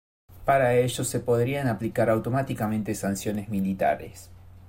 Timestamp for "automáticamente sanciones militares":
2.09-4.31